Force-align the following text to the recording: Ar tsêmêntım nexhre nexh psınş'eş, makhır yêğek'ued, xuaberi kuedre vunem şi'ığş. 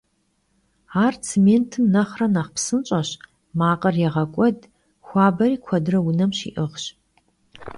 Ar 1.05 1.13
tsêmêntım 1.23 1.85
nexhre 1.93 2.27
nexh 2.35 2.51
psınş'eş, 2.55 3.09
makhır 3.59 3.95
yêğek'ued, 4.01 4.59
xuaberi 5.07 5.57
kuedre 5.65 5.99
vunem 6.03 6.31
şi'ığş. 6.37 6.83